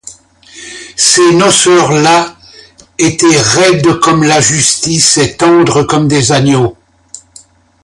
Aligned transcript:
Ces 0.95 1.31
noceurs-là 1.35 2.35
étaient 2.97 3.39
raides 3.39 3.99
comme 3.99 4.23
la 4.23 4.41
justice 4.41 5.17
et 5.17 5.37
tendres 5.37 5.83
comme 5.83 6.07
des 6.07 6.31
agneaux. 6.31 6.75